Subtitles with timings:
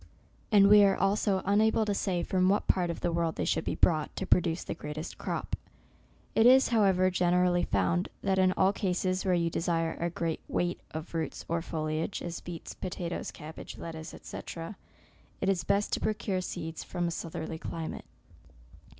[0.51, 3.63] And we are also unable to say from what part of the world they should
[3.63, 5.55] be brought, to produce the greatest crop.
[6.33, 10.79] It is, however, generally found, that in all cases where you desire a great weight
[10.89, 14.37] of roots or foliage, as beets, potatoes, cabbage, lettuce, &c.
[15.39, 18.05] it is best to procure seed from a southerly climate.